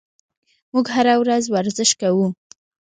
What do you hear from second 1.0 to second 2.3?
ورځ ورزش کوو.